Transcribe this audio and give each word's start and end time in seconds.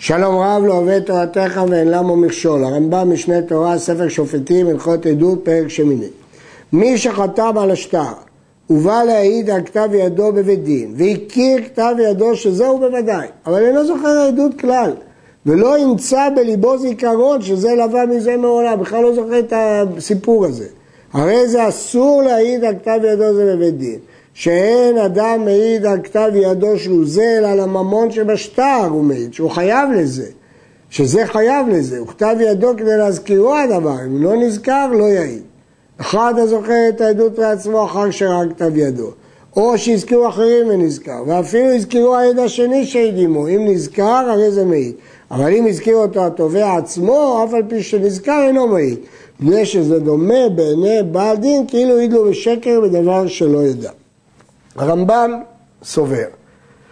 שלום 0.00 0.36
רב 0.38 0.64
לא 0.64 0.72
עובד 0.72 1.00
תורתך 1.00 1.60
ואין 1.68 1.90
למו 1.90 2.16
מכשול. 2.16 2.64
הרמב"ם 2.64 3.12
משנה 3.12 3.42
תורה, 3.42 3.78
ספר 3.78 4.08
שופטים, 4.08 4.66
הלכות 4.66 5.06
עדות, 5.06 5.44
פרק 5.44 5.68
שמיני. 5.68 6.06
מי 6.72 6.98
שחתם 6.98 7.58
על 7.58 7.70
השטר 7.70 8.12
ובא 8.70 9.02
להעיד 9.02 9.50
על 9.50 9.62
כתב 9.62 9.88
ידו 9.92 10.32
בבית 10.32 10.64
דין 10.64 10.94
והכיר 10.96 11.58
כתב 11.64 11.94
ידו 12.10 12.36
שזהו 12.36 12.78
בוודאי, 12.78 13.28
אבל 13.46 13.64
אינו 13.64 13.86
זוכר 13.86 14.08
העדות 14.08 14.60
כלל 14.60 14.92
ולא 15.46 15.78
ימצא 15.78 16.28
בליבו 16.36 16.78
זיכרון 16.78 17.42
שזה 17.42 17.74
לבא 17.74 18.04
מזה 18.10 18.36
מעולם, 18.36 18.80
בכלל 18.80 19.02
לא 19.02 19.14
זוכר 19.14 19.38
את 19.38 19.52
הסיפור 19.56 20.46
הזה. 20.46 20.66
הרי 21.12 21.48
זה 21.48 21.68
אסור 21.68 22.22
להעיד 22.22 22.64
על 22.64 22.74
כתב 22.74 23.00
ידו 23.04 23.34
זה 23.34 23.56
בבית 23.56 23.78
דין. 23.78 23.98
שאין 24.38 24.98
אדם 24.98 25.44
מעיד 25.44 25.86
על 25.86 25.98
כתב 26.02 26.30
ידו 26.34 26.78
שהוא 26.78 27.04
זה, 27.06 27.38
אלא 27.38 27.48
על 27.48 27.60
הממון 27.60 28.10
שבשטר 28.10 28.86
הוא 28.90 29.04
מעיד, 29.04 29.34
שהוא 29.34 29.50
חייב 29.50 29.90
לזה, 29.90 30.26
שזה 30.90 31.26
חייב 31.26 31.68
לזה, 31.68 31.98
הוא 31.98 32.06
כתב 32.06 32.36
ידו 32.40 32.72
כדי 32.76 32.96
להזכירו 32.96 33.54
הדבר, 33.54 33.96
אם 34.06 34.22
לא 34.22 34.36
נזכר 34.36 34.86
לא 34.92 35.04
יעיד. 35.04 35.42
אחד 36.00 36.34
הזוכר 36.36 36.88
את 36.88 37.00
העדות 37.00 37.38
לעצמו 37.38 37.84
אחר 37.84 38.10
שראה 38.10 38.48
כתב 38.48 38.76
ידו, 38.76 39.10
או 39.56 39.78
שהזכירו 39.78 40.28
אחרים 40.28 40.68
ונזכר, 40.68 41.22
ואפילו 41.26 41.74
הזכירו 41.74 42.16
העד 42.16 42.38
השני 42.38 42.86
שהעיד 42.86 43.14
עמו, 43.18 43.48
אם 43.48 43.66
נזכר 43.68 44.26
הרי 44.30 44.50
זה 44.50 44.64
מעיד, 44.64 44.94
אבל 45.30 45.52
אם 45.52 45.66
הזכיר 45.66 45.96
אותו 45.96 46.26
התובע 46.26 46.76
עצמו, 46.76 47.44
אף 47.44 47.54
על 47.54 47.62
פי 47.68 47.82
שנזכר 47.82 48.44
אינו 48.46 48.66
מעיד, 48.66 48.98
מפני 49.40 49.66
שזה 49.66 50.00
דומה 50.00 50.48
בעיני 50.54 50.98
בעל 51.12 51.36
דין 51.36 51.66
כאילו 51.66 51.96
העיד 51.96 52.14
בשקר 52.14 52.80
בדבר 52.80 53.26
שלא 53.26 53.58
ידע. 53.58 53.90
הרמב"ם 54.76 55.42
סובר 55.82 56.26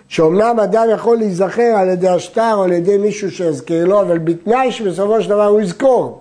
שאומנם 0.08 0.60
אדם 0.60 0.86
יכול 0.92 1.16
להיזכר 1.16 1.72
על 1.76 1.88
ידי 1.88 2.08
השטר 2.08 2.54
או 2.54 2.62
על 2.62 2.72
ידי 2.72 2.98
מישהו 2.98 3.30
שיזכיר 3.30 3.84
לו, 3.84 4.00
אבל 4.00 4.18
בתנאי 4.18 4.72
שבסופו 4.72 5.22
של 5.22 5.28
דבר 5.28 5.46
הוא 5.46 5.60
יזכור. 5.60 6.20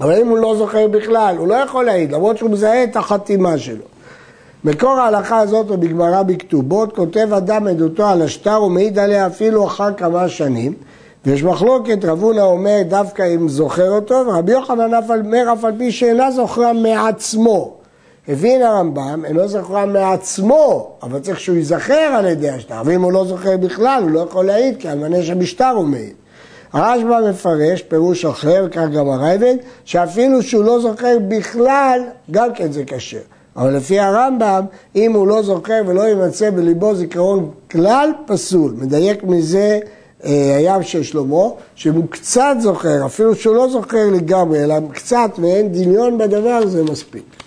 אבל 0.00 0.20
אם 0.20 0.28
הוא 0.28 0.38
לא 0.38 0.56
זוכר 0.56 0.88
בכלל, 0.88 1.36
הוא 1.38 1.48
לא 1.48 1.54
יכול 1.54 1.84
להעיד, 1.84 2.12
למרות 2.12 2.38
שהוא 2.38 2.50
מזהה 2.50 2.84
את 2.84 2.96
החתימה 2.96 3.58
שלו. 3.58 3.84
מקור 4.64 4.90
ההלכה 4.90 5.38
הזאת 5.38 5.66
בגמרא 5.66 6.22
בכתובות, 6.22 6.96
כותב 6.96 7.32
אדם 7.32 7.66
עדותו 7.66 8.06
על 8.06 8.22
השטר 8.22 8.62
ומעיד 8.62 8.98
עליה 8.98 9.26
אפילו 9.26 9.66
אחר 9.66 9.94
כמה 9.94 10.28
שנים, 10.28 10.74
ויש 11.26 11.42
מחלוקת, 11.42 12.04
רב 12.04 12.22
הונא 12.22 12.40
אומר 12.40 12.78
דווקא 12.88 13.34
אם 13.34 13.48
זוכר 13.48 13.90
אותו, 13.90 14.14
ורבי 14.14 14.52
יוחנן 14.52 14.94
אף 14.94 15.10
על 15.10 15.22
מר 15.22 15.52
אף 15.52 15.64
על 15.64 15.72
פי 15.78 15.92
שאינה 15.92 16.30
זוכרה 16.30 16.72
מעצמו. 16.72 17.81
הבין 18.28 18.62
הרמב"ם, 18.62 19.24
אינו 19.24 19.48
זוכרה 19.48 19.86
מעצמו, 19.86 20.90
אבל 21.02 21.20
צריך 21.20 21.40
שהוא 21.40 21.56
ייזכר 21.56 21.94
על 21.94 22.26
ידי 22.26 22.50
השטר, 22.50 22.82
ואם 22.84 23.02
הוא 23.02 23.12
לא 23.12 23.24
זוכר 23.24 23.56
בכלל, 23.56 24.02
הוא 24.02 24.10
לא 24.10 24.20
יכול 24.20 24.46
להעיד, 24.46 24.76
כי 24.78 24.88
על 24.88 24.98
מנה 24.98 25.22
שבשטר 25.22 25.68
הוא 25.68 25.84
מעיד. 25.84 26.12
הרשב"א 26.72 27.30
מפרש 27.30 27.82
פירוש 27.82 28.24
אחר, 28.24 28.68
כך 28.68 28.84
גם 28.94 29.08
הרייבד, 29.08 29.54
שאפילו 29.84 30.42
שהוא 30.42 30.64
לא 30.64 30.80
זוכר 30.80 31.16
בכלל, 31.28 32.00
גם 32.30 32.54
כן 32.54 32.72
זה 32.72 32.84
קשה. 32.84 33.18
אבל 33.56 33.76
לפי 33.76 34.00
הרמב"ם, 34.00 34.64
אם 34.96 35.12
הוא 35.12 35.26
לא 35.26 35.42
זוכר 35.42 35.82
ולא 35.86 36.02
יימצא 36.02 36.50
בליבו 36.50 36.94
זיכרון 36.94 37.50
כלל, 37.70 38.10
פסול. 38.26 38.74
מדייק 38.78 39.24
מזה 39.24 39.78
אה, 40.24 40.56
הים 40.56 40.82
של 40.82 41.02
שלמה, 41.02 41.48
שאם 41.74 41.94
הוא 41.94 42.04
קצת 42.10 42.56
זוכר, 42.60 43.06
אפילו 43.06 43.34
שהוא 43.34 43.54
לא 43.54 43.68
זוכר 43.68 44.10
לגמרי, 44.12 44.64
אלא 44.64 44.74
קצת 44.92 45.30
ואין 45.38 45.72
דמיון 45.72 46.18
בדבר, 46.18 46.66
זה 46.66 46.84
מספיק. 46.84 47.41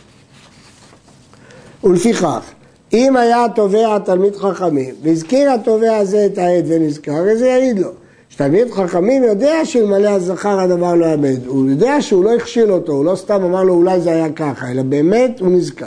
ולפיכך, 1.86 2.52
אם 2.94 3.18
היה 3.18 3.46
תובע 3.56 4.00
תלמיד 4.00 4.36
חכמים, 4.36 4.96
והזכיר 5.04 5.52
התובע 5.52 5.98
הזה 5.98 6.26
את 6.26 6.38
העד 6.38 6.66
ונזכר, 6.68 7.32
אז 7.32 7.42
יעיד 7.42 7.80
לו. 7.80 7.90
שתלמיד 8.30 8.72
חכמים 8.72 9.24
יודע 9.24 9.66
שאלמלא 9.66 10.08
הזכר 10.08 10.60
הדבר 10.60 10.96
לא 10.96 11.06
יעמד, 11.06 11.46
הוא 11.48 11.70
יודע 11.70 12.02
שהוא 12.02 12.24
לא 12.24 12.34
הכשיל 12.34 12.72
אותו, 12.72 12.92
הוא 12.92 13.06
לא 13.06 13.16
סתם 13.16 13.44
אמר 13.44 13.64
לו 13.64 13.74
אולי 13.74 14.02
זה 14.02 14.10
היה 14.10 14.30
ככה, 14.30 14.72
אלא 14.72 14.82
באמת 14.82 15.40
הוא 15.40 15.52
נזכר. 15.52 15.86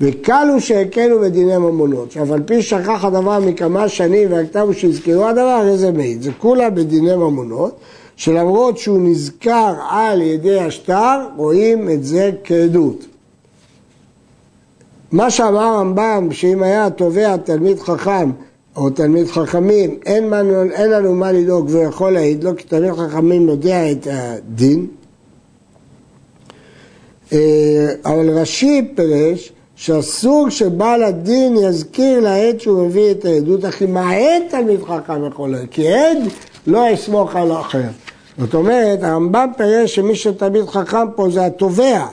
וקל 0.00 0.48
הוא 0.52 0.60
שהקלו 0.60 1.20
בדיני 1.20 1.58
ממונות, 1.58 2.12
שאף 2.12 2.30
על 2.30 2.42
פי 2.42 2.62
שכח 2.62 3.04
הדבר 3.04 3.40
מכמה 3.40 3.88
שנים 3.88 4.32
והכתבו 4.32 4.74
שהזכרו 4.74 5.26
הדבר, 5.26 5.76
זה 5.76 5.92
מעיד. 5.92 6.22
זה 6.22 6.30
כולה 6.38 6.70
בדיני 6.70 7.16
ממונות, 7.16 7.76
שלמרות 8.16 8.78
שהוא 8.78 8.98
נזכר 8.98 9.74
על 9.90 10.22
ידי 10.22 10.60
השטר, 10.60 11.20
רואים 11.36 11.90
את 11.90 12.04
זה 12.04 12.30
כעדות. 12.44 13.06
מה 15.12 15.30
שאמר 15.30 15.62
הרמב"ם, 15.62 16.28
שאם 16.32 16.62
היה 16.62 16.90
תובע 16.90 17.36
תלמיד 17.36 17.78
חכם 17.78 18.30
או 18.76 18.90
תלמיד 18.90 19.26
חכמים, 19.26 19.98
אין, 20.06 20.30
מה, 20.30 20.40
אין 20.72 20.90
לנו 20.90 21.14
מה 21.14 21.32
לדאוג 21.32 21.66
והוא 21.70 21.84
יכול 21.84 22.12
להעיד 22.12 22.44
לו, 22.44 22.56
כי 22.56 22.64
תלמיד 22.64 22.92
חכמים 22.92 23.48
יודע 23.48 23.90
את 23.90 24.06
הדין. 24.10 24.86
אה, 27.32 27.88
אבל 28.04 28.30
רש"י 28.30 28.92
פירש 28.94 29.52
שאסור 29.76 30.50
שבעל 30.50 31.02
הדין 31.02 31.56
יזכיר 31.56 32.20
לעד 32.20 32.60
שהוא 32.60 32.86
מביא 32.86 33.10
את 33.10 33.24
העדות, 33.24 33.64
אך 33.64 33.82
אם 33.82 33.96
העד 33.96 34.42
תלמיד 34.50 34.82
חכם 34.82 35.26
יכול 35.26 35.50
להעיד, 35.50 35.68
כי 35.70 35.88
עד 35.88 36.18
לא 36.66 36.86
יסמוך 36.90 37.36
על 37.36 37.50
האחר. 37.50 37.88
זאת 38.38 38.54
אומרת, 38.54 39.02
הרמב"ם 39.02 39.48
פירש 39.56 39.94
שמי 39.94 40.14
שתלמיד 40.14 40.66
חכם 40.66 41.06
פה 41.16 41.30
זה 41.30 41.46
התובע, 41.46 42.06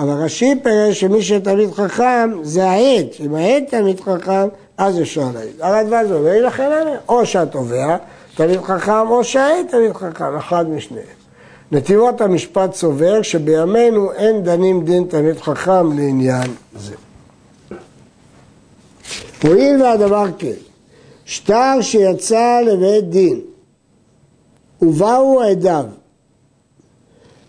אבל 0.00 0.10
רש"י 0.10 0.54
פירש 0.62 1.00
שמי 1.00 1.22
שתלמיד 1.22 1.72
חכם 1.72 2.30
זה 2.42 2.70
העד, 2.70 3.06
אם 3.20 3.34
העד 3.34 3.64
תלמיד 3.68 4.00
חכם, 4.00 4.48
אז 4.78 5.00
אפשר 5.00 5.24
להעיד. 5.34 5.60
הרדב"ן 5.60 6.04
זה 6.08 6.14
אומר, 6.14 6.46
לכן 6.46 6.72
אני, 6.72 6.90
או 7.08 7.26
שהתובע 7.26 7.96
תלמיד 8.34 8.60
חכם, 8.60 9.10
או 9.10 9.24
שהעד 9.24 9.66
תלמיד 9.70 9.92
חכם, 9.92 10.36
אחד 10.36 10.70
משניהם. 10.70 11.06
נתיבות 11.72 12.20
המשפט 12.20 12.74
סובר 12.74 13.22
שבימינו 13.22 14.12
אין 14.12 14.42
דנים 14.42 14.84
דין 14.84 15.04
תלמיד 15.04 15.40
חכם 15.40 15.98
לעניין 15.98 16.50
זה. 16.76 16.94
הואיל 19.42 19.82
והדבר 19.82 20.26
כן, 20.38 20.52
שטר 21.24 21.78
שיצא 21.80 22.60
לבית 22.60 23.10
דין 23.10 23.40
ובאו 24.82 25.40
עדיו 25.40 25.84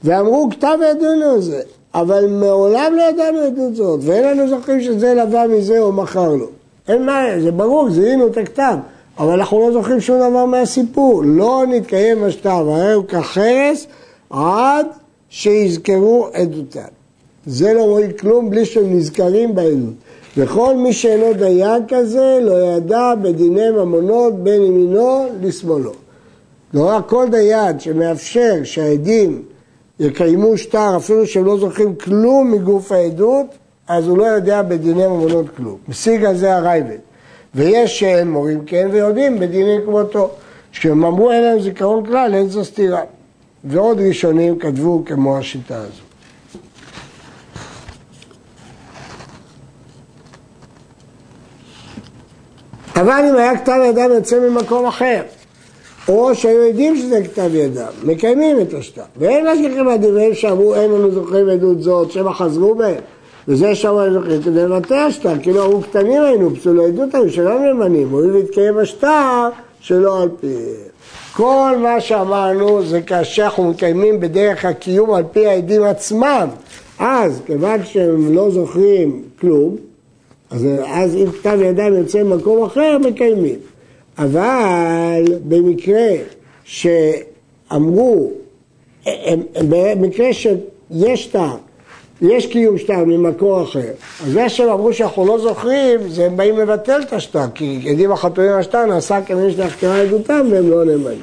ואמרו 0.04 0.50
כתב 0.52 0.78
עדונו 0.92 1.42
זה 1.42 1.62
אבל 1.94 2.28
מעולם 2.28 2.94
לא 2.98 3.04
ידענו 3.04 3.40
עדות 3.40 3.76
זאת, 3.76 4.00
ואין 4.04 4.24
לנו 4.24 4.50
זוכרים 4.50 4.82
שזה 4.82 5.14
לבא 5.14 5.46
מזה 5.50 5.80
או 5.80 5.92
מכר 5.92 6.36
לו. 6.36 6.46
אין 6.88 7.06
מה, 7.06 7.24
זה 7.44 7.52
ברור, 7.52 7.90
זיהינו 7.90 8.28
את 8.28 8.38
הכתב, 8.38 8.76
אבל 9.20 9.34
אנחנו 9.34 9.60
לא 9.60 9.72
זוכרים 9.72 10.00
שום 10.00 10.18
דבר 10.18 10.46
מהסיפור. 10.46 11.24
לא 11.26 11.64
נתקיים 11.68 12.24
השטר, 12.24 12.68
והרי 12.68 12.94
הוא 12.94 13.06
כחרס 13.06 13.88
עד 14.30 14.86
שיזכרו 15.30 16.28
עדותם. 16.34 16.80
זה 17.46 17.74
לא 17.74 17.84
רואים 17.84 18.12
כלום 18.12 18.50
בלי 18.50 18.66
שהם 18.66 18.98
נזכרים 18.98 19.56
בעדות. 19.56 19.94
וכל 20.38 20.76
מי 20.76 20.94
שאינו 20.94 21.34
דיין 21.34 21.84
כזה 21.88 22.40
לא 22.42 22.62
ידע 22.62 23.14
בדיני 23.22 23.72
ממונות 23.72 24.44
בין 24.44 24.62
ימינו 24.62 25.26
לשמאלו. 25.42 25.92
לא 26.74 26.90
רק 26.90 27.10
כל 27.10 27.28
דיין 27.32 27.80
שמאפשר 27.80 28.56
שהעדים 28.64 29.42
יקיימו 30.02 30.58
שטר 30.58 30.98
אפילו 30.98 31.28
שהם 31.28 31.46
לא 31.46 31.58
זוכרים 31.58 31.96
כלום 31.96 32.52
מגוף 32.52 32.92
העדות, 32.92 33.46
אז 33.88 34.08
הוא 34.08 34.18
לא 34.18 34.24
יודע 34.24 34.62
בדיני 34.62 35.08
ממונות 35.08 35.46
כלום. 35.58 35.78
משיג 35.88 36.26
על 36.26 36.38
זה 36.38 36.56
הרייבד. 36.56 36.98
ויש 37.56 38.00
שאין 38.00 38.32
מורים 38.32 38.66
כן 38.66 38.88
ויודעים 38.92 39.40
בדיני 39.40 39.78
כמותו. 39.86 40.30
כשהם 40.72 41.06
אמרו 41.06 41.32
אין 41.32 41.44
להם 41.44 41.60
זיכרון 41.60 42.06
כלל, 42.06 42.34
אין 42.34 42.50
זו 42.50 42.66
סתירה. 42.66 43.02
ועוד 43.64 44.00
ראשונים 44.00 44.60
כתבו 44.60 45.04
כמו 45.06 45.38
השיטה 45.38 45.78
הזו. 45.78 46.02
אבל 52.96 53.26
אם 53.30 53.36
היה 53.36 53.58
כתב 53.58 53.80
ידם 53.90 54.10
יוצא 54.16 54.40
ממקום 54.40 54.86
אחר, 54.86 55.22
או 56.08 56.36
שהיו 56.36 56.64
יודעים 56.64 56.98
שזה 56.98 57.22
כתב 57.24 57.56
ידם, 57.56 57.86
מקיימים 58.04 58.62
את 58.62 58.74
השטר. 58.74 59.02
ואין 59.18 59.48
משגיחים 59.48 59.88
הדבריהם 59.88 60.34
שאמרו 60.34 60.76
אין 60.76 60.92
לנו 60.92 61.12
זוכרים 61.12 61.50
עדות 61.50 61.82
זאת, 61.82 62.12
שמא 62.12 62.32
חזרו 62.32 62.76
בהם. 62.76 63.02
וזה 63.48 63.76
שאמרו 63.76 64.02
אין 64.02 64.14
זוכרים 64.14 64.42
כדי 64.42 64.68
לבטא 64.68 64.94
השטר, 64.94 65.34
כאילו 65.42 65.66
אמרו 65.66 65.82
קטנים 65.82 66.22
היינו, 66.22 66.56
פסולו 66.56 66.86
עדות 66.86 67.16
היו 67.16 67.30
שלא 67.30 67.60
נאמנים, 67.60 68.10
הואיל 68.10 68.32
להתקיים 68.32 68.78
השטר 68.78 69.50
שלא 69.80 70.22
על 70.22 70.30
פי... 70.42 70.48
כל 71.34 71.76
מה 71.82 72.02
שאמרנו 72.02 72.84
זה 72.84 73.02
כאשר 73.02 73.44
אנחנו 73.44 73.70
מקיימים 73.70 74.20
בדרך 74.20 74.66
הקיום 74.66 75.14
על 75.14 75.24
פי 75.32 75.48
העדים 75.48 75.84
עצמם. 75.84 76.48
אז, 77.00 77.42
כיוון 77.46 77.84
שהם 77.84 78.36
לא 78.36 78.52
זוכרים 78.52 79.22
כלום, 79.40 79.76
אז, 80.52 80.68
אז 80.88 81.16
אם 81.16 81.32
כתב 81.32 81.58
ידיים 81.62 81.94
יוצא 81.94 82.24
ממקום 82.24 82.64
אחר, 82.64 82.98
מקיימים. 82.98 83.56
אבל 84.18 85.24
במקרה 85.48 86.10
שאמרו, 86.64 88.32
במקרה 89.70 90.34
שיש 90.34 91.28
טעם, 91.28 91.58
יש 92.22 92.46
קיום 92.46 92.78
שטר 92.78 93.06
ממקור 93.06 93.64
אחר, 93.64 93.80
אז 94.26 94.32
זה 94.32 94.50
שהם 94.50 94.70
אמרו 94.70 94.94
שאנחנו 94.94 95.26
לא 95.26 95.40
זוכרים, 95.40 96.00
זה 96.10 96.26
הם 96.26 96.38
באים 96.38 96.58
לבטל 96.58 97.02
את 97.02 97.14
השטר, 97.14 97.46
כי 97.56 97.88
עדים 97.90 98.12
החתומים 98.12 98.52
על 98.52 98.60
השטר 98.60 98.86
נעשה 98.86 99.22
כמי 99.22 99.52
שנחקרה 99.52 100.02
עדותם 100.02 100.48
והם 100.52 100.70
לא 100.70 100.86
נאמנים. 100.86 101.20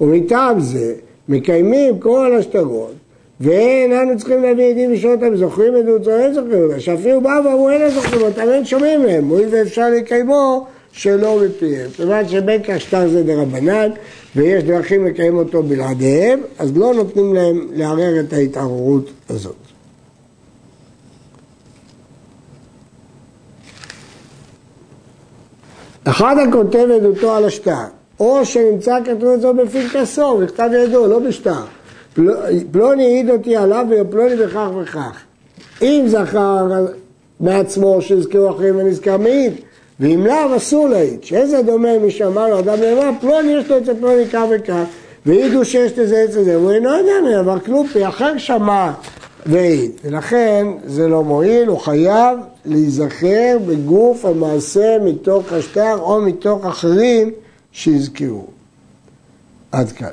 ומטעם 0.00 0.60
זה 0.60 0.94
מקיימים 1.28 1.98
כל 1.98 2.36
השטרות 2.38 2.92
ואין 3.40 3.92
אנו 3.92 4.18
צריכים 4.18 4.42
להביא 4.42 4.64
עדים 4.64 4.92
לשאול 4.92 5.12
אותם 5.12 5.36
זוכרים 5.36 5.74
עדות 5.74 6.04
זו 6.04 6.10
אין 6.10 6.34
זוכרים 6.34 6.62
אותה 6.62 6.80
שאפילו 6.80 7.20
באו 7.20 7.44
ואמרו 7.44 7.70
אין 7.70 7.90
זוכרים 7.90 8.22
אותם 8.22 8.48
אין 8.52 8.64
שומעים 8.64 9.02
מהם. 9.02 9.28
הואיל 9.28 9.48
ואפשר 9.50 9.90
לקיימו 9.90 10.66
שלא 10.96 11.40
מפיהם 11.44 11.90
כיוון 11.90 12.28
שבין 12.28 12.62
כך 12.62 12.80
שטר 12.80 13.08
זה 13.08 13.22
דרבנן 13.22 13.90
ויש 14.36 14.64
דרכים 14.64 15.06
לקיים 15.06 15.36
אותו 15.36 15.62
בלעדיהם 15.62 16.40
אז 16.58 16.76
לא 16.76 16.94
נותנים 16.94 17.34
להם 17.34 17.66
לערער 17.72 18.20
את 18.20 18.32
ההתערערות 18.32 19.10
הזאת 19.28 19.54
אחד 26.04 26.36
הכותב 26.48 26.86
עדותו 26.96 27.34
על 27.34 27.44
השטר, 27.44 27.84
או 28.20 28.44
שנמצא 28.44 28.98
כתוב 29.04 29.24
את 29.24 29.40
זה 29.40 29.52
בפנקסו, 29.52 30.38
בכתב 30.38 30.70
ידו, 30.72 31.06
לא 31.06 31.18
בשטר. 31.18 31.62
פלוני 32.70 33.04
העיד 33.04 33.30
אותי 33.30 33.56
עליו 33.56 33.86
ופלוני 33.90 34.36
בכך 34.36 34.68
וכך. 34.82 35.22
אם 35.82 36.04
זכר 36.06 36.86
בעצמו 37.40 38.02
שיזכרו 38.02 38.50
אחרים 38.50 38.76
ונזכר 38.76 39.16
מעיד, 39.16 39.52
ואם 40.00 40.26
לאו 40.26 40.56
אסור 40.56 40.88
להעיד. 40.88 41.24
שאיזה 41.24 41.62
דומה 41.62 41.98
מי 41.98 42.10
שאמר 42.10 42.48
לו 42.48 42.58
אדם 42.58 42.80
נאמר, 42.80 43.10
פלוני 43.20 43.52
יש 43.52 43.70
לו 43.70 43.78
אצל 43.78 43.94
פלוני 43.94 44.26
כך 44.32 44.42
וכך, 44.50 44.84
והעידו 45.26 45.64
שיש 45.64 45.98
לזה 45.98 46.24
אצל 46.24 46.42
זה, 46.42 46.58
והוא 46.58 46.70
אינו 46.70 46.90
יודע 46.96 47.40
אבל 47.40 47.60
כלופי 47.60 48.08
אחר 48.08 48.38
שמע 48.38 48.92
והעיד. 49.46 49.90
ולכן 50.04 50.66
זה 50.86 51.08
לא 51.08 51.24
מועיל, 51.24 51.68
הוא 51.68 51.78
חייב 51.78 52.38
להיזכר 52.64 53.58
בגוף 53.66 54.24
המעשה 54.24 54.96
מתוך 55.04 55.52
השטר 55.52 55.98
או 55.98 56.20
מתוך 56.20 56.66
אחרים 56.66 57.30
שיזכרו. 57.72 58.44
עד 59.72 59.92
כאן. 59.92 60.08